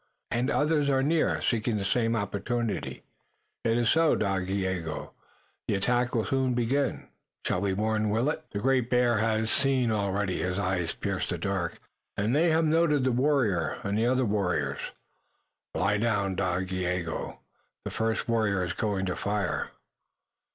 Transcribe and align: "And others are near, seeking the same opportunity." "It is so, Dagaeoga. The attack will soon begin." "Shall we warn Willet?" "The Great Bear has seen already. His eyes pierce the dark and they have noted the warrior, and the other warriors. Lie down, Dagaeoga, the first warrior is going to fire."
"And 0.31 0.49
others 0.49 0.89
are 0.89 1.03
near, 1.03 1.43
seeking 1.43 1.77
the 1.77 1.85
same 1.85 2.15
opportunity." 2.15 3.03
"It 3.63 3.77
is 3.77 3.91
so, 3.91 4.15
Dagaeoga. 4.15 5.11
The 5.67 5.75
attack 5.75 6.15
will 6.15 6.25
soon 6.25 6.55
begin." 6.55 7.07
"Shall 7.45 7.61
we 7.61 7.73
warn 7.75 8.09
Willet?" 8.09 8.43
"The 8.51 8.57
Great 8.57 8.89
Bear 8.89 9.19
has 9.19 9.51
seen 9.51 9.91
already. 9.91 10.39
His 10.39 10.57
eyes 10.57 10.95
pierce 10.95 11.29
the 11.29 11.37
dark 11.37 11.77
and 12.17 12.35
they 12.35 12.49
have 12.49 12.65
noted 12.65 13.03
the 13.03 13.11
warrior, 13.11 13.77
and 13.83 13.95
the 13.95 14.07
other 14.07 14.25
warriors. 14.25 14.81
Lie 15.75 15.99
down, 15.99 16.35
Dagaeoga, 16.35 17.37
the 17.85 17.91
first 17.91 18.27
warrior 18.27 18.63
is 18.63 18.73
going 18.73 19.05
to 19.05 19.15
fire." 19.15 19.69